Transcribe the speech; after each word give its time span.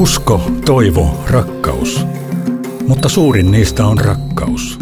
Usko, 0.00 0.40
toivo, 0.66 1.24
rakkaus. 1.30 2.06
Mutta 2.86 3.08
suurin 3.08 3.50
niistä 3.50 3.84
on 3.86 3.98
rakkaus. 3.98 4.78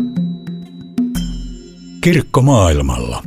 Kirkko 2.01 2.43
maailmalla. 2.43 3.23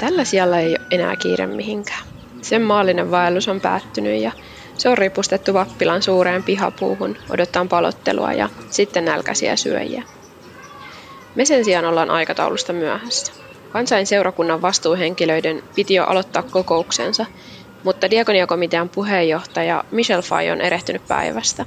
Tällä 0.00 0.24
sijalla 0.24 0.58
ei 0.58 0.68
ole 0.68 0.78
enää 0.90 1.16
kiire 1.16 1.46
mihinkään. 1.46 2.02
Sen 2.42 2.62
maallinen 2.62 3.10
vaellus 3.10 3.48
on 3.48 3.60
päättynyt 3.60 4.22
ja 4.22 4.32
se 4.78 4.88
on 4.88 4.98
ripustettu 4.98 5.54
Vappilan 5.54 6.02
suureen 6.02 6.42
pihapuuhun 6.42 7.16
odottaa 7.30 7.64
palottelua 7.64 8.32
ja 8.32 8.48
sitten 8.70 9.04
nälkäisiä 9.04 9.56
syöjiä. 9.56 10.02
Me 11.34 11.44
sen 11.44 11.64
sijaan 11.64 11.84
ollaan 11.84 12.10
aikataulusta 12.10 12.72
myöhässä. 12.72 13.32
Kansain 13.72 14.06
seurakunnan 14.06 14.62
vastuuhenkilöiden 14.62 15.62
piti 15.74 15.94
jo 15.94 16.04
aloittaa 16.04 16.42
kokouksensa, 16.42 17.26
mutta 17.82 18.10
diakoniakomitean 18.10 18.88
puheenjohtaja 18.88 19.84
Michel 19.90 20.22
Fay 20.22 20.50
on 20.50 20.60
erehtynyt 20.60 21.08
päivästä. 21.08 21.66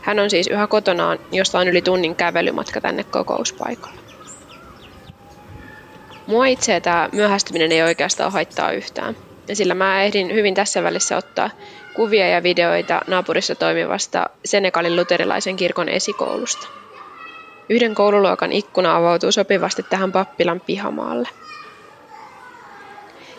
Hän 0.00 0.18
on 0.18 0.30
siis 0.30 0.46
yhä 0.46 0.66
kotonaan, 0.66 1.18
josta 1.32 1.58
on 1.58 1.68
yli 1.68 1.82
tunnin 1.82 2.16
kävelymatka 2.16 2.80
tänne 2.80 3.04
kokouspaikalle. 3.04 4.00
Mua 6.26 6.46
itse 6.46 6.80
tämä 6.80 7.08
myöhästyminen 7.12 7.72
ei 7.72 7.82
oikeastaan 7.82 8.32
haittaa 8.32 8.72
yhtään, 8.72 9.16
sillä 9.52 9.74
mä 9.74 10.02
ehdin 10.02 10.34
hyvin 10.34 10.54
tässä 10.54 10.82
välissä 10.82 11.16
ottaa 11.16 11.50
kuvia 11.94 12.28
ja 12.28 12.42
videoita 12.42 13.00
naapurissa 13.06 13.54
toimivasta 13.54 14.26
Senegalin 14.44 14.96
luterilaisen 14.96 15.56
kirkon 15.56 15.88
esikoulusta. 15.88 16.68
Yhden 17.70 17.94
koululuokan 17.94 18.52
ikkuna 18.52 18.96
avautuu 18.96 19.32
sopivasti 19.32 19.82
tähän 19.82 20.12
pappilan 20.12 20.60
pihamaalle. 20.60 21.28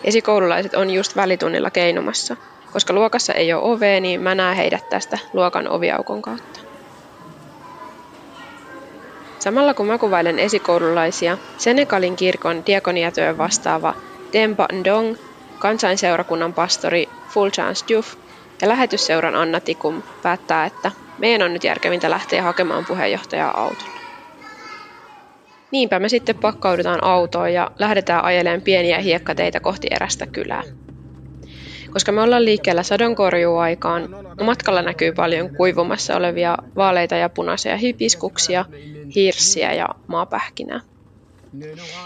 Esikoululaiset 0.04 0.74
on 0.74 0.90
just 0.90 1.16
välitunnilla 1.16 1.72
keinumassa. 1.72 2.38
Koska 2.72 2.94
luokassa 2.94 3.34
ei 3.34 3.54
ole 3.54 3.64
ovea, 3.64 4.00
niin 4.00 4.22
mä 4.22 4.36
näen 4.36 4.56
heidät 4.56 4.90
tästä 4.90 5.18
luokan 5.34 5.68
oviaukon 5.68 6.22
kautta. 6.22 6.60
Samalla 9.40 9.74
kun 9.74 9.86
mä 9.88 9.98
kuvailen 9.98 10.40
esikoululaisia, 10.40 11.38
Senegalin 11.58 12.16
kirkon 12.16 12.66
diakoniatyön 12.66 13.38
vastaava 13.38 13.96
Demba 14.34 14.68
Ndong, 14.74 15.16
kansainseurakunnan 15.58 16.54
pastori 16.54 17.08
Fulchance 17.34 17.86
Diouf 17.88 18.14
ja 18.62 18.68
lähetysseuran 18.68 19.36
Anna 19.36 19.60
Tikum 19.62 20.04
päättää, 20.22 20.66
että 20.66 20.92
meidän 21.18 21.42
on 21.46 21.54
nyt 21.54 21.64
järkevintä 21.64 22.10
lähteä 22.10 22.44
hakemaan 22.44 22.86
puheenjohtajaa 22.86 23.62
autolla. 23.62 23.99
Niinpä 25.72 26.00
me 26.00 26.10
sitten 26.10 26.36
pakkaudutaan 26.36 27.04
autoon 27.04 27.54
ja 27.54 27.72
lähdetään 27.80 28.24
ajelemaan 28.24 28.62
pieniä 28.62 29.00
hiekkateitä 29.00 29.60
kohti 29.60 29.88
erästä 29.92 30.28
kylää. 30.28 30.64
Koska 31.94 32.12
me 32.12 32.22
ollaan 32.22 32.46
liikkeellä 32.46 32.84
sadonkorjuaikaan, 32.84 34.10
matkalla 34.44 34.82
näkyy 34.82 35.12
paljon 35.12 35.56
kuivumassa 35.56 36.16
olevia 36.16 36.58
vaaleita 36.76 37.16
ja 37.16 37.30
punaisia 37.30 37.78
hipiskuksia, 37.78 38.66
hirssiä 39.16 39.74
ja 39.74 39.90
maapähkinää. 40.08 40.82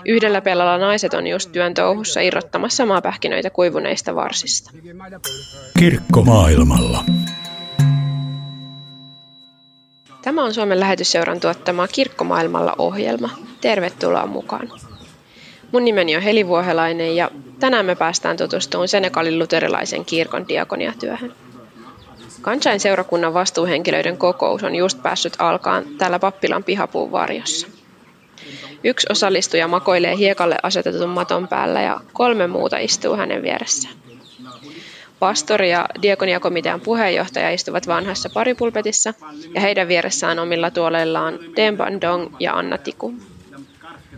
Yhdellä 0.05 0.41
pelalla 0.41 0.77
naiset 0.77 1.13
on 1.13 1.27
just 1.27 1.51
työn 1.51 1.73
touhussa 1.73 2.21
irrottamassa 2.21 2.85
maapähkinöitä 2.85 3.49
kuivuneista 3.49 4.15
varsista. 4.15 4.71
Kirkko 5.79 6.21
maailmalla. 6.21 7.03
Tämä 10.21 10.43
on 10.43 10.53
Suomen 10.53 10.79
lähetysseuran 10.79 11.39
tuottama 11.39 11.87
Kirkkomaailmalla 11.87 12.75
ohjelma. 12.77 13.29
Tervetuloa 13.63 14.25
mukaan. 14.25 14.69
Mun 15.71 15.85
nimeni 15.85 16.15
on 16.15 16.21
Heli 16.21 16.47
Vuohelainen 16.47 17.15
ja 17.15 17.31
tänään 17.59 17.85
me 17.85 17.95
päästään 17.95 18.37
tutustumaan 18.37 18.87
Senegalin 18.87 19.39
luterilaisen 19.39 20.05
kirkon 20.05 20.47
diakoniatyöhön. 20.47 21.33
Kansain 22.41 22.79
seurakunnan 22.79 23.33
vastuuhenkilöiden 23.33 24.17
kokous 24.17 24.63
on 24.63 24.75
just 24.75 25.03
päässyt 25.03 25.33
alkaan 25.39 25.85
täällä 25.97 26.19
pappilan 26.19 26.63
pihapuun 26.63 27.11
varjossa. 27.11 27.67
Yksi 28.83 29.07
osallistuja 29.09 29.67
makoilee 29.67 30.17
hiekalle 30.17 30.55
asetetun 30.63 31.09
maton 31.09 31.47
päällä 31.47 31.81
ja 31.81 31.99
kolme 32.13 32.47
muuta 32.47 32.77
istuu 32.77 33.15
hänen 33.15 33.41
vieressään. 33.43 33.95
Pastori 35.19 35.71
ja 35.71 35.85
diakoniakomitean 36.01 36.81
puheenjohtaja 36.81 37.51
istuvat 37.51 37.87
vanhassa 37.87 38.29
paripulpetissa 38.33 39.13
ja 39.53 39.61
heidän 39.61 39.87
vieressään 39.87 40.39
omilla 40.39 40.71
tuoleillaan 40.71 41.39
Demban 41.55 42.01
Dong 42.01 42.35
ja 42.39 42.53
Anna 42.53 42.77
Tiku. 42.77 43.13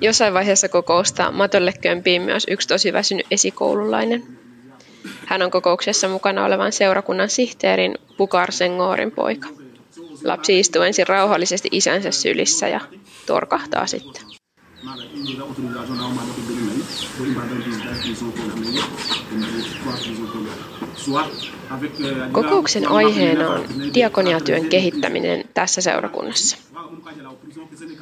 Jossain 0.02 0.34
vaiheessa 0.34 0.70
kokousta 0.70 1.32
matolle 1.32 1.74
kömpii 1.82 2.20
myös 2.20 2.46
yksi 2.50 2.68
tosi 2.68 2.94
väsynyt 2.94 3.26
esikoululainen. 3.32 4.24
Hän 5.26 5.42
on 5.42 5.52
kokouksessa 5.52 6.08
mukana 6.08 6.46
olevan 6.46 6.72
seurakunnan 6.72 7.30
sihteerin 7.30 7.98
Pukar 8.18 8.52
Sengorin 8.52 9.12
poika. 9.12 9.48
Lapsi 10.24 10.60
istuu 10.60 10.82
ensin 10.82 11.08
rauhallisesti 11.08 11.70
isänsä 11.72 12.12
sylissä 12.12 12.68
ja 12.68 12.80
torkahtaa 13.26 13.88
sitten. 13.88 14.24
Kokouksen 22.32 22.92
aiheena 22.92 23.50
on 23.50 23.66
diakoniatyön 23.94 24.66
kehittäminen 24.66 25.44
tässä 25.54 25.82
seurakunnassa. 25.82 26.58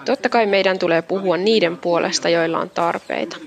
Totta 0.06 0.30
kai 0.30 0.46
meidän 0.46 0.80
tulee 0.80 1.02
puhua 1.02 1.38
niiden 1.38 1.78
puolesta, 1.78 2.30
joilla 2.30 2.60
on 2.60 2.70
tarpeita. 2.70 3.38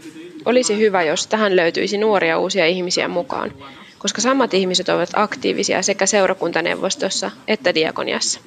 Olisi 0.44 0.78
hyvä, 0.78 1.02
jos 1.02 1.26
tähän 1.26 1.56
löytyisi 1.56 1.98
nuoria 1.98 2.38
uusia 2.38 2.66
ihmisiä 2.66 3.08
mukaan, 3.08 3.52
koska 3.98 4.20
samat 4.20 4.54
ihmiset 4.54 4.88
ovat 4.88 5.10
aktiivisia 5.14 5.82
sekä 5.82 6.06
seurakuntaneuvostossa 6.06 7.30
että 7.48 7.74
diakoniassa. 7.74 8.40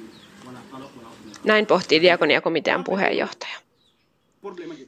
Näin 1.44 1.66
pohtii 1.66 2.02
diakoniakomitean 2.02 2.84
puheenjohtaja. 2.84 3.56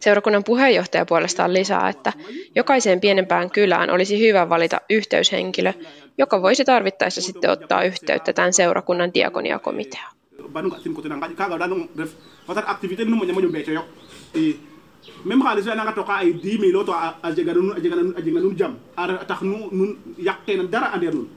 Seurakunnan 0.00 0.44
puheenjohtaja 0.44 1.06
puolestaan 1.06 1.55
lisää, 1.55 1.88
että 1.88 2.12
jokaiseen 2.55 3.00
pienempään 3.00 3.50
kylään 3.50 3.91
olisi 3.91 4.21
hyvä 4.21 4.49
valita 4.49 4.81
yhteyshenkilö, 4.91 5.72
joka 6.19 6.43
voisi 6.43 6.65
tarvittaessa 6.65 7.21
sitten 7.21 7.50
ottaa 7.50 7.84
yhteyttä 7.84 8.32
tämän 8.32 8.53
seurakunnan 8.53 9.15
diakoniakomiteaan. 9.15 10.12
Même 15.24 15.42
xaalis 15.42 15.64
fe 15.64 15.74
nanga 15.74 15.92
toqa 15.92 16.14
ay 16.14 16.32
10 16.32 16.60
mille 16.60 16.84
to 16.84 16.92
a 16.92 17.30
jega 17.36 17.52
nun 17.54 17.72
a 17.76 17.80
jega 18.24 18.40
nun 18.40 18.58
jam. 18.58 18.76
A 18.96 19.24
tax 19.24 19.40
nun 19.42 19.98
yaqteena 20.18 20.72
dara 20.72 20.86
ander 20.94 21.14
nun 21.14 21.28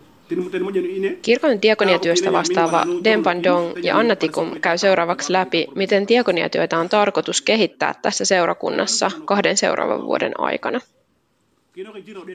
Kirkon 1.21 1.61
diakoniatyöstä 1.61 2.31
vastaava 2.31 2.85
Dempan 3.03 3.43
Dong 3.43 3.73
ja 3.83 3.97
Anna 3.97 4.15
Tikum 4.15 4.59
käy 4.61 4.77
seuraavaksi 4.77 5.33
läpi, 5.33 5.67
miten 5.75 6.07
diakoniatyötä 6.07 6.79
on 6.79 6.89
tarkoitus 6.89 7.41
kehittää 7.41 7.93
tässä 8.01 8.25
seurakunnassa 8.25 9.11
kahden 9.25 9.57
seuraavan 9.57 10.05
vuoden 10.05 10.39
aikana. 10.39 10.79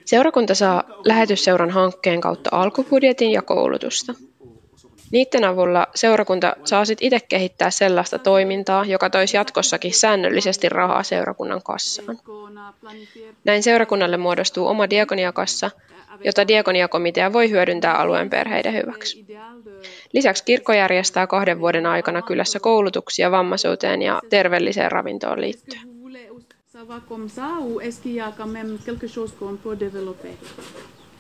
Seurakunta 0.05 0.55
saa 0.55 0.85
lähetysseuran 1.05 1.71
hankkeen 1.71 2.21
kautta 2.21 2.51
alkubudjetin 2.53 3.31
ja 3.31 3.43
koulutusta. 3.43 4.15
Niiden 5.13 5.45
avulla 5.45 5.87
seurakunta 5.95 6.57
saa 6.65 6.85
sitten 6.85 7.07
itse 7.07 7.21
kehittää 7.29 7.71
sellaista 7.71 8.19
toimintaa, 8.19 8.85
joka 8.85 9.11
toisi 9.11 9.37
jatkossakin 9.37 9.95
säännöllisesti 9.95 10.69
rahaa 10.69 11.03
seurakunnan 11.03 11.63
kassaan. 11.63 12.19
Näin 13.45 13.63
seurakunnalle 13.63 14.17
muodostuu 14.17 14.67
oma 14.67 14.91
diakoniakassa, 14.91 15.71
jota 16.25 16.49
diakoniakomitea 16.49 17.33
voi 17.33 17.51
hyödyntää 17.51 17.95
alueen 17.95 18.31
perheiden 18.31 18.75
hyväksi. 18.75 19.27
Lisäksi 20.13 20.45
kirkko 20.45 20.73
järjestää 20.73 21.27
kahden 21.27 21.61
vuoden 21.61 21.87
aikana 21.87 22.23
kylässä 22.23 22.61
koulutuksia 22.61 23.31
vammaisuuteen 23.31 24.03
ja 24.03 24.21
terveelliseen 24.31 24.93
ravintoon 24.93 25.41
liittyen. 25.41 25.83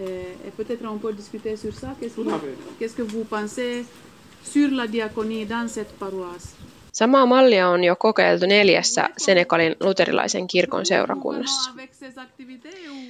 Et 0.00 0.56
peut-être 0.56 0.86
on 0.88 0.98
peut 0.98 1.16
discuter 1.16 1.56
sur 1.56 1.72
ça. 1.72 1.88
Qu'est-ce 2.78 2.96
que 2.96 3.02
vous 3.02 3.24
pensez 3.24 3.84
sur 4.44 4.70
la 4.72 4.86
diaconie 4.92 5.48
dans 5.48 5.68
cette 5.68 5.92
paroisse? 5.98 6.54
Samaa 6.92 7.26
mallia 7.26 7.68
on 7.68 7.84
jo 7.84 7.96
kokeiltu 7.96 8.46
neljässä 8.46 9.08
Senegalin 9.16 9.76
luterilaisen 9.80 10.46
kirkon 10.46 10.86
seurakunnassa. 10.86 11.70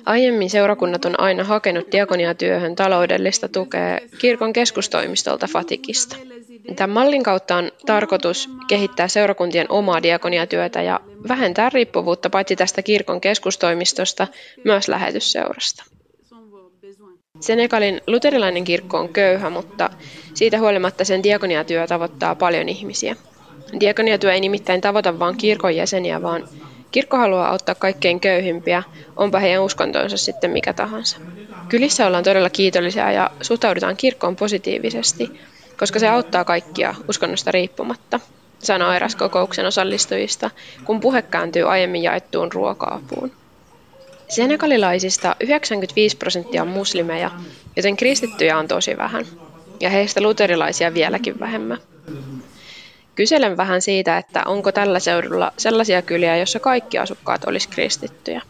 Aiemmin 0.06 0.50
seurakunnat 0.50 1.04
on 1.04 1.20
aina 1.20 1.44
hakenut 1.44 1.92
diakoniatyöhön 1.92 2.76
taloudellista 2.76 3.48
tukea 3.48 3.98
kirkon 4.18 4.52
keskustoimistolta 4.52 5.46
Fatikista. 5.46 6.16
Tämän 6.76 6.90
mallin 6.90 7.22
kautta 7.22 7.56
on 7.56 7.72
tarkoitus 7.86 8.50
kehittää 8.68 9.08
seurakuntien 9.08 9.66
omaa 9.70 10.02
diakoniatyötä 10.02 10.82
ja 10.82 11.00
vähentää 11.28 11.70
riippuvuutta 11.70 12.30
paitsi 12.30 12.56
tästä 12.56 12.82
kirkon 12.82 13.20
keskustoimistosta 13.20 14.26
myös 14.64 14.88
lähetysseurasta. 14.88 15.84
Senegalin 17.40 18.00
luterilainen 18.06 18.64
kirkko 18.64 18.98
on 18.98 19.08
köyhä, 19.08 19.50
mutta 19.50 19.90
siitä 20.34 20.58
huolimatta 20.58 21.04
sen 21.04 21.22
diakoniatyö 21.22 21.86
tavoittaa 21.86 22.34
paljon 22.34 22.68
ihmisiä. 22.68 23.16
Diakoniatyö 23.80 24.32
ei 24.32 24.40
nimittäin 24.40 24.80
tavoita 24.80 25.18
vain 25.18 25.36
kirkon 25.36 25.76
jäseniä, 25.76 26.22
vaan 26.22 26.48
kirkko 26.90 27.16
haluaa 27.16 27.50
auttaa 27.50 27.74
kaikkein 27.74 28.20
köyhimpiä, 28.20 28.82
onpa 29.16 29.38
heidän 29.38 29.62
uskontonsa 29.62 30.16
sitten 30.16 30.50
mikä 30.50 30.72
tahansa. 30.72 31.18
Kylissä 31.68 32.06
ollaan 32.06 32.24
todella 32.24 32.50
kiitollisia 32.50 33.12
ja 33.12 33.30
suhtaudutaan 33.40 33.96
kirkkoon 33.96 34.36
positiivisesti, 34.36 35.40
koska 35.78 35.98
se 35.98 36.08
auttaa 36.08 36.44
kaikkia 36.44 36.94
uskonnosta 37.08 37.50
riippumatta, 37.50 38.20
sanoi 38.58 38.96
eräs 38.96 39.16
kokouksen 39.16 39.66
osallistujista, 39.66 40.50
kun 40.84 41.00
puhe 41.00 41.22
kääntyy 41.22 41.70
aiemmin 41.70 42.02
jaettuun 42.02 42.52
ruoka-apuun. 42.52 43.39
Senegalilaisista 44.30 45.36
95 45.40 46.16
prosenttia 46.16 46.62
on 46.62 46.68
muslimeja, 46.68 47.30
joten 47.76 47.96
kristittyjä 47.96 48.58
on 48.58 48.68
tosi 48.68 48.96
vähän, 48.96 49.26
ja 49.80 49.90
heistä 49.90 50.20
luterilaisia 50.20 50.94
vieläkin 50.94 51.40
vähemmän. 51.40 51.78
Kyselen 53.14 53.56
vähän 53.56 53.82
siitä, 53.82 54.18
että 54.18 54.42
onko 54.46 54.72
tällä 54.72 54.98
seudulla 54.98 55.52
sellaisia 55.56 56.02
kyliä, 56.02 56.36
joissa 56.36 56.60
kaikki 56.60 56.98
asukkaat 56.98 57.44
olisi 57.44 57.68
kristittyjä. 57.68 58.42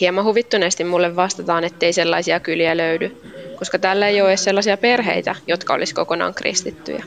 Hieman 0.00 0.24
huvittuneesti 0.24 0.84
mulle 0.84 1.16
vastataan, 1.16 1.64
ettei 1.64 1.92
sellaisia 1.92 2.40
kyliä 2.40 2.76
löydy, 2.76 3.16
koska 3.56 3.78
tällä 3.78 4.08
ei 4.08 4.20
ole 4.22 4.30
edes 4.30 4.44
sellaisia 4.44 4.76
perheitä, 4.76 5.34
jotka 5.46 5.74
olisi 5.74 5.94
kokonaan 5.94 6.34
kristittyjä. 6.34 7.04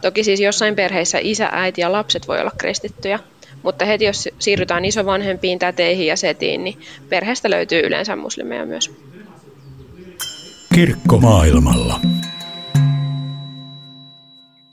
Toki 0.00 0.24
siis 0.24 0.40
jossain 0.40 0.76
perheissä 0.76 1.18
isä, 1.22 1.48
äiti 1.52 1.80
ja 1.80 1.92
lapset 1.92 2.28
voi 2.28 2.40
olla 2.40 2.52
kristittyjä, 2.58 3.18
mutta 3.64 3.84
heti 3.84 4.04
jos 4.04 4.28
siirrytään 4.38 4.84
isovanhempiin, 4.84 5.58
täteihin 5.58 6.06
ja 6.06 6.16
setiin, 6.16 6.64
niin 6.64 6.80
perheestä 7.08 7.50
löytyy 7.50 7.80
yleensä 7.80 8.16
muslimeja 8.16 8.66
myös. 8.66 8.90
Kirkko 10.74 11.18
maailmalla. 11.18 12.00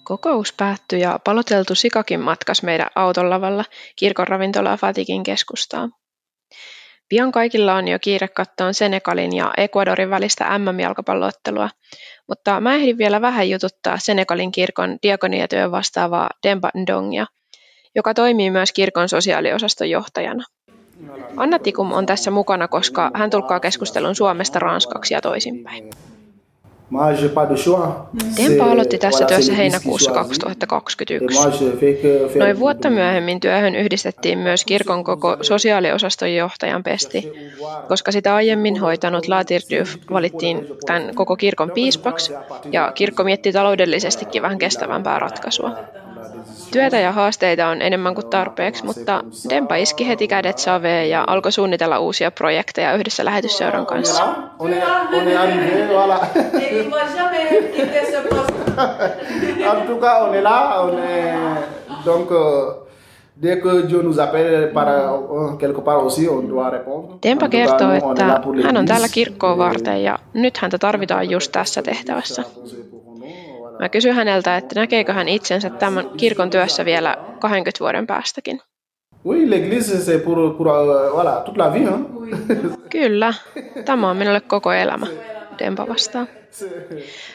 Kokous 0.03 0.53
päättyi 0.53 1.01
ja 1.01 1.19
paloteltu 1.23 1.75
sikakin 1.75 2.19
matkas 2.19 2.63
meidän 2.63 2.87
autolavalla 2.95 3.65
kirkon 3.95 4.27
ravintolaa 4.27 4.77
Fatikin 4.77 5.23
keskustaan. 5.23 5.93
Pian 7.09 7.31
kaikilla 7.31 7.75
on 7.75 7.87
jo 7.87 7.99
kiire 7.99 8.27
katsoa 8.27 8.73
Senegalin 8.73 9.35
ja 9.35 9.51
Ecuadorin 9.57 10.09
välistä 10.09 10.59
MM-jalkapalloottelua, 10.59 11.69
mutta 12.27 12.59
mä 12.59 12.75
ehdin 12.75 12.97
vielä 12.97 13.21
vähän 13.21 13.49
jututtaa 13.49 13.97
Senegalin 13.99 14.51
kirkon 14.51 14.97
diakoniatyön 15.03 15.71
vastaavaa 15.71 16.29
Demba 16.43 16.69
Ndongia, 16.77 17.25
joka 17.95 18.13
toimii 18.13 18.51
myös 18.51 18.71
kirkon 18.71 19.09
sosiaaliosaston 19.09 19.89
johtajana. 19.89 20.43
Anna 21.37 21.59
Tikum 21.59 21.91
on 21.91 22.05
tässä 22.05 22.31
mukana, 22.31 22.67
koska 22.67 23.11
hän 23.13 23.29
tulkkaa 23.29 23.59
keskustelun 23.59 24.15
Suomesta 24.15 24.59
ranskaksi 24.59 25.13
ja 25.13 25.21
toisinpäin. 25.21 25.89
Tempa 28.35 28.71
aloitti 28.71 28.97
tässä 28.97 29.25
työssä 29.25 29.53
heinäkuussa 29.53 30.11
2021. 30.11 31.39
Noin 32.39 32.59
vuotta 32.59 32.89
myöhemmin 32.89 33.39
työhön 33.39 33.75
yhdistettiin 33.75 34.39
myös 34.39 34.65
kirkon 34.65 35.03
koko 35.03 35.37
sosiaaliosaston 35.41 36.35
johtajan 36.35 36.83
pesti, 36.83 37.31
koska 37.87 38.11
sitä 38.11 38.35
aiemmin 38.35 38.79
hoitanut 38.79 39.27
Latirdyf 39.27 39.95
valittiin 40.11 40.67
tämän 40.85 41.15
koko 41.15 41.35
kirkon 41.35 41.71
piispaksi 41.71 42.33
ja 42.71 42.91
kirkko 42.95 43.23
mietti 43.23 43.51
taloudellisestikin 43.51 44.41
vähän 44.41 44.59
kestävämpää 44.59 45.19
ratkaisua. 45.19 45.71
Työtä 46.71 46.99
ja 46.99 47.11
haasteita 47.11 47.67
on 47.67 47.81
enemmän 47.81 48.15
kuin 48.15 48.27
tarpeeksi, 48.27 48.85
mutta 48.85 49.23
Dempa 49.49 49.75
iski 49.75 50.07
heti 50.07 50.27
kädet 50.27 50.57
saveen 50.57 51.09
ja 51.09 51.23
alkoi 51.27 51.51
suunnitella 51.51 51.99
uusia 51.99 52.31
projekteja 52.31 52.95
yhdessä 52.95 53.25
lähetysseuran 53.25 53.85
kanssa. 53.85 54.23
en 59.73 59.87
tout 59.87 59.99
cas, 59.99 60.21
on 60.21 60.35
est 60.35 60.43
là, 60.43 60.79
on 60.79 60.99
est 60.99 61.35
donc 62.05 62.31
euh, 62.31 62.81
dès 63.41 63.57
que 63.57 63.87
Dieu 63.87 64.01
nous 64.01 64.19
appelle 64.19 64.71
par 64.73 64.87
quelque 65.59 65.81
part 65.81 66.03
aussi, 66.03 66.29
on 66.29 66.49
doit 66.49 66.69
répondre. 66.69 67.17
Tempa 67.21 67.49
kertoo, 67.49 67.91
että 67.91 68.41
hän 68.63 68.77
on 68.77 68.85
täällä 68.85 69.07
kirkkoa 69.11 69.57
varten 69.57 70.03
ja 70.03 70.19
nyt 70.33 70.57
häntä 70.57 70.77
tarvitaan 70.77 71.29
just 71.29 71.51
tässä 71.51 71.81
tehtävässä. 71.81 72.43
Mä 73.81 73.89
kysyin 73.89 74.15
häneltä, 74.15 74.57
että 74.57 74.79
näkeekö 74.79 75.13
hän 75.13 75.29
itsensä 75.29 75.69
tämän 75.69 76.09
kirkon 76.17 76.49
työssä 76.49 76.85
vielä 76.85 77.17
20 77.39 77.79
vuoden 77.79 78.07
päästäkin. 78.07 78.61
Oui, 79.25 79.45
l'église 79.45 79.97
c'est 79.97 80.19
pour, 80.23 80.55
pour 80.57 80.67
euh, 80.67 81.13
voilà, 81.13 81.43
toute 81.45 81.63
la 81.63 81.73
vie, 81.73 81.85
hein? 81.85 82.05
Kyllä, 82.89 83.33
tämä 83.85 84.09
on 84.09 84.17
minulle 84.17 84.41
koko 84.41 84.71
elämä, 84.73 85.07
Dempa 85.59 85.87
vastaa. 85.87 86.25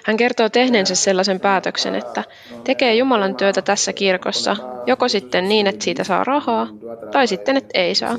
Hän 0.04 0.16
kertoo 0.16 0.48
tehneensä 0.48 0.94
sellaisen 0.94 1.40
päätöksen, 1.40 1.94
että 1.94 2.24
tekee 2.64 2.94
Jumalan 2.94 3.36
työtä 3.36 3.62
tässä 3.62 3.92
kirkossa, 3.92 4.56
joko 4.86 5.08
sitten 5.08 5.48
niin, 5.48 5.66
että 5.66 5.84
siitä 5.84 6.04
saa 6.04 6.24
rahaa, 6.24 6.68
tai 7.12 7.26
sitten, 7.26 7.56
että 7.56 7.78
ei 7.78 7.94
saa. 7.94 8.16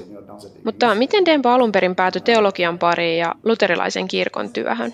Mutta 0.63 0.95
miten 0.95 1.25
Dempa 1.25 1.53
alun 1.53 1.71
perin 1.71 1.95
päätyi 1.95 2.21
teologian 2.21 2.79
pariin 2.79 3.19
ja 3.19 3.35
luterilaisen 3.43 4.07
kirkon 4.07 4.53
työhön? 4.53 4.93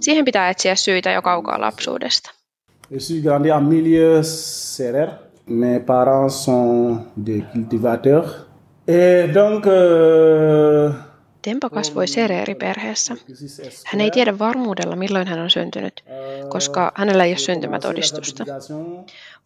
Siihen 0.00 0.24
pitää 0.24 0.50
etsiä 0.50 0.74
syitä 0.74 1.10
jo 1.10 1.22
kaukaa 1.22 1.60
lapsuudesta. 1.60 2.41
Je 2.92 2.98
suis 2.98 3.22
grandi 3.22 3.50
en 3.50 3.62
milieu 3.62 4.22
serrère. 4.22 5.18
Mes 5.46 5.80
parents 5.80 6.28
sont 6.28 6.98
des 7.16 7.42
cultivateurs. 7.52 8.46
Et 8.86 9.28
donc, 9.28 9.66
euh, 9.66 10.90
Tempo 11.42 11.70
kasvoi 11.70 12.06
Sereeri-perheessä. 12.06 13.14
Hän 13.86 14.00
ei 14.00 14.10
tiedä 14.10 14.38
varmuudella, 14.38 14.96
milloin 14.96 15.26
hän 15.28 15.38
on 15.38 15.50
syntynyt, 15.50 16.04
koska 16.48 16.92
hänellä 16.94 17.24
ei 17.24 17.30
ole 17.30 17.38
syntymätodistusta. 17.38 18.44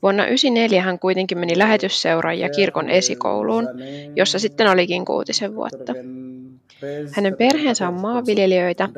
Vuonna 0.03 0.23
1994 0.23 0.83
hän 0.83 0.99
kuitenkin 0.99 1.39
meni 1.39 1.59
lähetysseuraan 1.59 2.39
ja 2.39 2.49
kirkon 2.49 2.91
esikouluun, 2.91 3.69
jossa 4.17 4.39
sitten 4.39 4.71
olikin 4.71 5.05
kuutisen 5.05 5.55
vuotta. 5.55 5.95
Hänen 7.13 7.37
perheensä 7.37 7.89
on 7.89 7.95
maanviljelijöitä, 7.95 8.89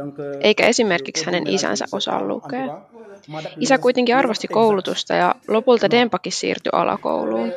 eikä 0.41 0.67
esimerkiksi 0.67 1.27
hänen 1.27 1.47
isänsä 1.47 1.85
osaa 1.93 2.25
lukea. 2.25 2.81
Isä 3.61 3.79
kuitenkin 3.79 4.17
arvosti 4.17 4.49
koulutusta 4.49 5.15
ja 5.15 5.35
lopulta 5.49 5.91
Dempakin 5.91 6.33
siirtyi 6.33 6.71
alakouluun, 6.73 7.53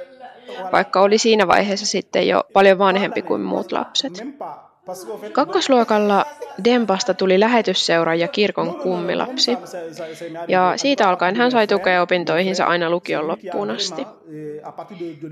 vaikka 0.71 1.01
oli 1.01 1.17
siinä 1.17 1.47
vaiheessa 1.47 1.85
sitten 1.85 2.27
jo 2.27 2.43
paljon 2.53 2.77
vanhempi 2.77 3.21
kuin 3.21 3.41
muut 3.41 3.71
lapset. 3.71 4.13
Kakkosluokalla 5.31 6.25
Dempasta 6.63 7.13
tuli 7.13 7.39
lähetysseura 7.39 8.15
ja 8.15 8.27
kirkon 8.27 8.75
kummilapsi, 8.75 9.57
ja 10.47 10.73
siitä 10.75 11.09
alkaen 11.09 11.35
hän 11.35 11.51
sai 11.51 11.67
tukea 11.67 12.01
opintoihinsa 12.01 12.65
aina 12.65 12.89
lukion 12.89 13.27
loppuun 13.27 13.71
asti. 13.71 14.05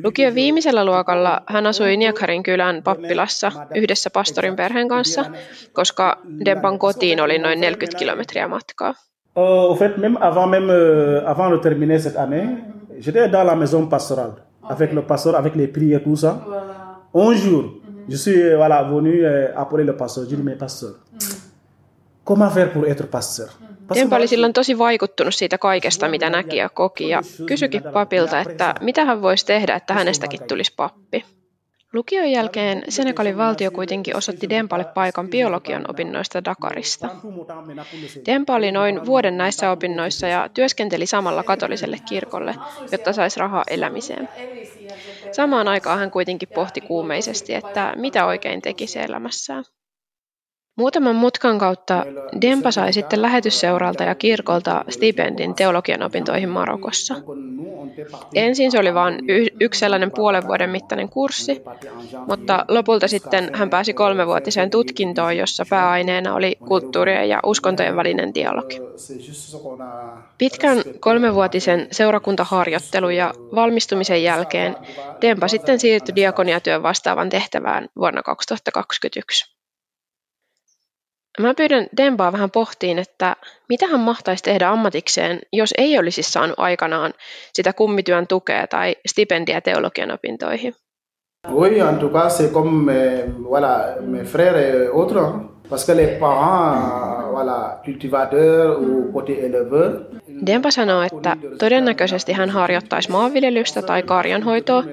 Lukion 0.03 0.35
viimeisellä 0.35 0.85
luokalla 0.85 1.41
hän 1.47 1.67
asui 1.67 1.97
Niakarin 1.97 2.43
kylän 2.43 2.83
pappilassa 2.83 3.51
yhdessä 3.75 4.09
pastorin 4.09 4.55
perheen 4.55 4.87
kanssa, 4.87 5.25
koska 5.73 6.17
Dempan 6.45 6.79
kotiin 6.79 7.21
oli 7.21 7.37
noin 7.37 7.61
40 7.61 7.99
kilometriä 7.99 8.47
matkaa. 8.47 8.93
Euh, 9.39 9.71
au 9.71 9.75
fait, 9.75 9.97
même 9.97 10.17
avant, 10.19 10.47
même, 10.47 10.69
euh, 10.69 11.25
avant 11.25 11.49
de 11.49 11.57
terminer 11.57 11.97
cette 11.99 12.17
année, 12.17 12.45
j'étais 12.99 13.29
dans 13.29 13.43
la 13.45 13.55
maison 13.55 13.87
pastorale 13.87 14.33
avec 14.67 14.91
le 14.91 15.01
pasteur, 15.03 15.35
avec 15.35 15.55
les 15.55 15.67
prières, 15.67 16.03
tout 16.03 16.17
ça. 16.17 16.41
Un 17.13 17.33
jour, 17.35 17.63
je 18.09 18.17
suis 18.17 18.41
euh, 18.41 18.57
voilà, 18.57 18.83
venu 18.83 19.25
appeler 19.55 19.85
le 19.85 19.95
pasteur. 19.95 20.25
Je 20.25 20.29
lui 20.31 20.35
ai 20.35 20.37
dit, 20.37 20.43
mais 20.43 20.55
pasteur, 20.55 20.95
comment 22.25 22.49
faire 22.49 22.71
pour 22.73 22.85
être 22.85 23.07
pasteur? 23.07 23.49
Dempa 23.95 24.15
oli 24.15 24.27
silloin 24.27 24.53
tosi 24.53 24.77
vaikuttunut 24.77 25.33
siitä 25.33 25.57
kaikesta, 25.57 26.09
mitä 26.09 26.29
näki 26.29 26.57
ja 26.57 26.69
koki, 26.69 27.09
ja 27.09 27.21
kysyikin 27.45 27.83
papilta, 27.93 28.39
että 28.39 28.75
mitä 28.81 29.05
hän 29.05 29.21
voisi 29.21 29.45
tehdä, 29.45 29.75
että 29.75 29.93
hänestäkin 29.93 30.43
tulisi 30.47 30.73
pappi. 30.75 31.23
Lukion 31.93 32.31
jälkeen 32.31 32.83
Senegalin 32.89 33.37
valtio 33.37 33.71
kuitenkin 33.71 34.15
osoitti 34.15 34.49
Dempalle 34.49 34.85
paikan 34.85 35.29
biologian 35.29 35.85
opinnoista 35.87 36.45
Dakarista. 36.45 37.09
Dempa 38.25 38.55
oli 38.55 38.71
noin 38.71 39.05
vuoden 39.05 39.37
näissä 39.37 39.71
opinnoissa 39.71 40.27
ja 40.27 40.49
työskenteli 40.53 41.05
samalla 41.05 41.43
katoliselle 41.43 41.97
kirkolle, 42.09 42.55
jotta 42.91 43.13
saisi 43.13 43.39
rahaa 43.39 43.63
elämiseen. 43.69 44.29
Samaan 45.31 45.67
aikaan 45.67 45.99
hän 45.99 46.11
kuitenkin 46.11 46.49
pohti 46.55 46.81
kuumeisesti, 46.81 47.53
että 47.53 47.93
mitä 47.95 48.25
oikein 48.25 48.61
tekisi 48.61 48.99
elämässään. 48.99 49.63
Muutaman 50.79 51.15
mutkan 51.15 51.57
kautta 51.57 52.05
Dempa 52.41 52.71
sai 52.71 52.93
sitten 52.93 53.21
lähetysseuralta 53.21 54.03
ja 54.03 54.15
kirkolta 54.15 54.83
stipendin 54.89 55.55
teologian 55.55 56.03
opintoihin 56.03 56.49
Marokossa. 56.49 57.15
Ensin 58.35 58.71
se 58.71 58.79
oli 58.79 58.93
vain 58.93 59.19
yksi 59.59 59.79
sellainen 59.79 60.11
puolen 60.11 60.47
vuoden 60.47 60.69
mittainen 60.69 61.09
kurssi, 61.09 61.61
mutta 62.27 62.65
lopulta 62.67 63.07
sitten 63.07 63.49
hän 63.53 63.69
pääsi 63.69 63.93
kolmevuotiseen 63.93 64.69
tutkintoon, 64.69 65.37
jossa 65.37 65.65
pääaineena 65.69 66.35
oli 66.35 66.57
kulttuurien 66.67 67.29
ja 67.29 67.39
uskontojen 67.45 67.95
välinen 67.95 68.33
dialogi. 68.33 68.79
Pitkän 70.37 70.77
kolmevuotisen 70.99 71.87
seurakuntaharjoittelun 71.91 73.15
ja 73.15 73.33
valmistumisen 73.55 74.23
jälkeen 74.23 74.75
Dempa 75.21 75.47
sitten 75.47 75.79
siirtyi 75.79 76.15
diakoniatyön 76.15 76.83
vastaavan 76.83 77.29
tehtävään 77.29 77.89
vuonna 77.95 78.23
2021. 78.23 79.58
Mä 81.39 81.53
pyydän 81.53 81.87
Dembaa 81.97 82.31
vähän 82.31 82.51
pohtiin, 82.51 82.99
että 82.99 83.35
mitä 83.69 83.87
hän 83.87 83.99
mahtaisi 83.99 84.43
tehdä 84.43 84.69
ammatikseen, 84.69 85.39
jos 85.53 85.73
ei 85.77 85.99
olisi 85.99 86.23
saanut 86.23 86.55
aikanaan 86.59 87.13
sitä 87.53 87.73
kummityön 87.73 88.27
tukea 88.27 88.67
tai 88.67 88.95
stipendiä 89.07 89.61
teologian 89.61 90.11
opintoihin. 90.11 90.73
Oui, 91.51 91.79
en 91.79 91.97
tout 91.97 92.11
cas, 92.11 92.39
c'est 92.39 92.51
comme 92.53 92.91
mes, 92.91 93.25
voilà, 93.43 94.01
mes 94.01 94.23
frères 94.23 94.57
et 94.57 94.89
autres. 94.93 95.31
Parce 95.69 95.85
que 95.85 95.95
les 95.95 96.19
parents, 96.19 97.31
voilà, 97.31 97.81
cultivateurs 97.85 98.79
ou 98.79 99.11
côté 99.13 99.45
éleveur. 99.45 99.91
Dempa 100.45 100.71
sanoo, 100.71 101.01
että 101.01 101.37
todennäköisesti 101.59 102.33
hän 102.33 102.49
harjoittaisi 102.49 103.11
maanviljelystä 103.11 103.81
tai 103.81 104.03
karjanhoitoa, 104.03 104.83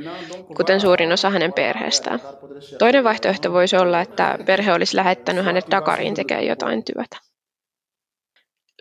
kuten 0.56 0.80
suurin 0.80 1.12
osa 1.12 1.30
hänen 1.30 1.52
perheestään. 1.52 2.20
Toinen 2.78 3.04
vaihtoehto 3.04 3.52
voisi 3.52 3.76
olla, 3.76 4.00
että 4.00 4.38
perhe 4.46 4.72
olisi 4.72 4.96
lähettänyt 4.96 5.44
hänet 5.44 5.64
Dakariin 5.70 6.14
tekemään 6.14 6.46
jotain 6.46 6.84
työtä. 6.84 7.16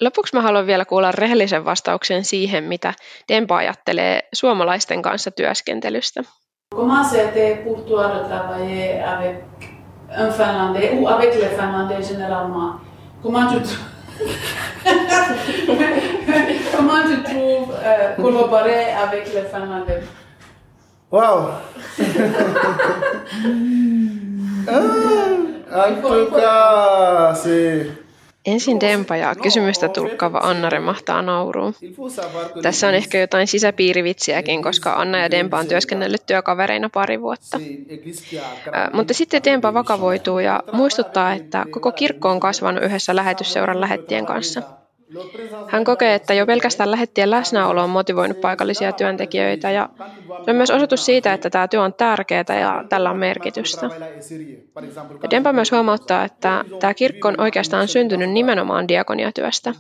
Lopuksi 0.02 0.36
mä 0.36 0.42
haluan 0.42 0.68
vielä 0.68 0.86
kuulla 0.86 1.12
rehellisen 1.12 1.66
vastauksen 1.66 2.24
siihen, 2.24 2.64
mitä 2.64 2.94
Dempa 3.28 3.58
ajattelee 3.58 4.20
suomalaisten 4.34 5.02
kanssa 5.02 5.32
työskentelystä. 5.32 6.24
Un 10.18 10.34
Finlandais 10.38 10.92
ou 10.94 11.08
avec 11.08 11.36
les 11.36 11.50
Finlandais 11.50 12.10
généralement 12.10 12.80
Comment 13.24 13.48
tu, 13.48 13.60
Comment 16.96 17.16
tu 17.16 17.24
trouves 17.24 17.76
euh, 17.84 18.16
collaborer 18.16 18.94
avec 18.94 19.34
les 19.34 19.44
Finlandais 19.52 20.04
Wow. 21.12 21.52
Ah, 25.78 25.90
En 25.90 25.96
tout 25.96 26.32
cas, 26.32 27.34
c'est 27.36 27.88
Ensin 28.46 28.80
Dempa 28.80 29.16
ja 29.18 29.36
kysymystä 29.36 29.88
tulkkaava 29.88 30.38
Anna 30.38 30.70
remahtaa 30.70 31.22
nauruun. 31.22 31.74
Tässä 32.62 32.88
on 32.88 32.94
ehkä 32.94 33.18
jotain 33.18 33.48
sisäpiirivitsiäkin, 33.48 34.64
koska 34.64 34.94
Anna 34.94 35.18
ja 35.20 35.32
Dempa 35.32 35.60
on 35.60 35.68
työskennellyt 35.68 36.26
työkavereina 36.26 36.90
pari 36.90 37.22
vuotta. 37.22 37.60
mutta 38.94 39.14
sitten 39.14 39.44
Dempa 39.44 39.74
vakavoituu 39.74 40.40
ja 40.40 40.64
muistuttaa, 40.72 41.34
että 41.34 41.66
koko 41.70 41.92
kirkko 41.92 42.30
on 42.30 42.40
kasvanut 42.40 42.84
yhdessä 42.84 43.16
lähetysseuran 43.16 43.82
lähettien 43.82 44.26
kanssa– 44.26 44.62
hän 45.68 45.84
kokee, 45.84 46.16
että 46.16 46.34
jo 46.34 46.46
pelkästään 46.46 46.92
lähettien 46.92 47.32
läsnäolo 47.32 47.84
on 47.84 47.90
motivoinut 47.90 48.42
paikallisia 48.42 48.92
työntekijöitä 48.92 49.72
ja 49.72 49.90
se 50.46 50.52
on 50.52 50.56
myös 50.56 50.72
osoitus 50.72 51.06
siitä, 51.06 51.34
että 51.34 51.50
tämä 51.50 51.68
työ 51.68 51.82
on 51.82 51.94
tärkeää 51.94 52.60
ja 52.60 52.84
tällä 52.90 53.12
on 53.12 53.18
merkitystä. 53.18 53.90
Ja 55.24 55.30
Dempa 55.30 55.54
myös 55.54 55.72
huomauttaa, 55.72 56.26
että 56.26 56.66
tämä 56.80 56.94
kirkko 56.94 57.28
on 57.28 57.42
oikeastaan 57.42 57.88
syntynyt 57.88 58.30
nimenomaan 58.30 58.88
diakoniatyöstä, 58.88 59.74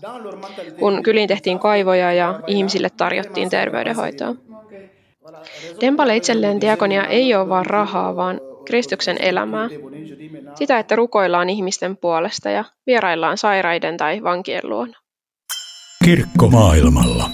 kun 0.79 1.03
kyliin 1.03 1.27
tehtiin 1.27 1.59
kaivoja 1.59 2.13
ja 2.13 2.39
ihmisille 2.47 2.89
tarjottiin 2.89 3.49
terveydenhoitoa. 3.49 4.35
Dempalle 5.81 6.15
itselleen 6.15 6.61
diakonia 6.61 7.05
ei 7.05 7.35
ole 7.35 7.49
vain 7.49 7.65
rahaa, 7.65 8.15
vaan 8.15 8.41
Kristuksen 8.65 9.17
elämää. 9.19 9.69
Sitä, 10.55 10.79
että 10.79 10.95
rukoillaan 10.95 11.49
ihmisten 11.49 11.97
puolesta 11.97 12.49
ja 12.49 12.63
vieraillaan 12.87 13.37
sairaiden 13.37 13.97
tai 13.97 14.23
vankien 14.23 14.61
luona. 14.63 15.04
Kirkko 16.05 16.47
maailmalla. 16.47 17.29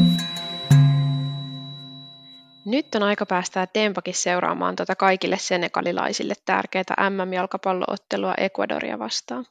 Nyt 2.66 2.96
on 2.96 3.04
aika 3.04 3.26
päästää 3.26 3.68
Tempakin 3.68 4.14
seuraamaan 4.14 4.76
tuota 4.76 4.96
kaikille 4.96 5.38
senegalilaisille 5.38 6.34
tärkeää 6.46 7.10
MM-jalkapalloottelua 7.10 8.34
Ecuadoria 8.38 9.00
vastaan. 9.00 9.46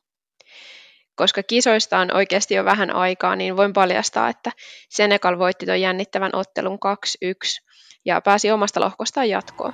Koska 1.14 1.42
kisoista 1.42 1.98
on 1.98 2.16
oikeasti 2.16 2.54
jo 2.54 2.64
vähän 2.64 2.90
aikaa, 2.90 3.36
niin 3.36 3.56
voin 3.56 3.72
paljastaa, 3.72 4.28
että 4.28 4.52
Senegal 4.88 5.38
voitti 5.38 5.66
tuon 5.66 5.80
jännittävän 5.80 6.34
ottelun 6.34 6.78
2-1 7.24 7.66
ja 8.04 8.20
pääsi 8.20 8.50
omasta 8.50 8.80
lohkostaan 8.80 9.28
jatkoon. 9.28 9.72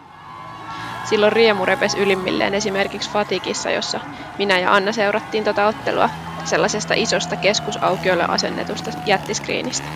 Silloin 1.04 1.32
riemu 1.32 1.64
repes 1.64 1.94
ylimmilleen 1.94 2.54
esimerkiksi 2.54 3.10
Fatikissa, 3.10 3.70
jossa 3.70 4.00
minä 4.38 4.58
ja 4.58 4.74
Anna 4.74 4.92
seurattiin 4.92 5.44
tuota 5.44 5.66
ottelua 5.66 6.10
sellaisesta 6.46 6.94
isosta 6.96 7.36
keskusaukiolle 7.36 8.24
asennetusta 8.28 8.90
jättiskriinistä. 9.06 9.88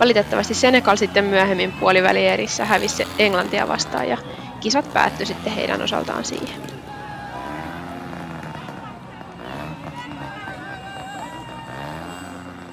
Valitettavasti 0.00 0.54
Senegal 0.54 0.96
sitten 0.96 1.24
myöhemmin 1.24 1.72
puolivälierissä 1.72 2.64
hävisi 2.64 3.04
Englantia 3.18 3.68
vastaan 3.68 4.08
ja 4.08 4.18
kisat 4.60 4.92
päättyi 4.92 5.26
sitten 5.26 5.52
heidän 5.52 5.82
osaltaan 5.82 6.24
siihen. 6.24 6.62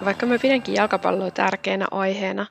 Vaikka 0.05 0.25
mä 0.25 0.39
pidänkin 0.39 0.75
jalkapalloa 0.75 1.31
tärkeänä 1.31 1.85
aiheena, 1.91 2.45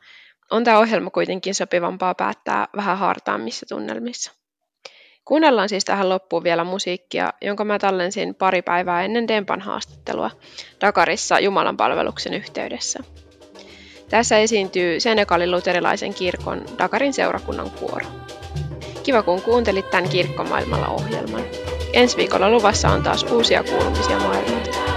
on 0.51 0.65
tämä 0.65 0.79
ohjelma 0.79 1.11
kuitenkin 1.11 1.55
sopivampaa 1.55 2.15
päättää 2.15 2.69
vähän 2.77 2.99
hartaammissa 2.99 3.67
tunnelmissa. 3.69 4.42
Kuunnellaan 5.25 5.69
siis 5.69 5.85
tähän 5.85 6.09
loppuun 6.09 6.45
vielä 6.45 6.65
musiikkia, 6.65 7.33
jonka 7.43 7.65
mä 7.65 7.79
tallensin 7.79 8.35
pari 8.35 8.63
päivää 8.63 9.03
ennen 9.03 9.29
Dempan 9.29 9.61
haastattelua 9.61 10.31
Dakarissa 10.81 11.39
Jumalan 11.41 11.77
palveluksen 11.77 12.35
yhteydessä. 12.35 13.01
Tässä 14.09 14.39
esiintyy 14.39 15.01
Senegalin 15.01 15.51
luterilaisen 15.51 16.15
kirkon 16.15 16.65
Dakarin 16.79 17.13
seurakunnan 17.13 17.71
kuoro. 17.71 18.07
Kiva 19.03 19.23
kun 19.23 19.43
kuuntelit 19.43 19.91
tämän 19.91 20.09
Kirkkomaailmalla 20.11 20.87
ohjelman. 20.87 21.43
Ensi 21.93 22.17
viikolla 22.17 22.51
luvassa 22.51 22.89
on 22.89 23.03
taas 23.03 23.23
uusia 23.23 23.65
kuulumisia 23.65 24.19
maailmalta. 24.19 24.92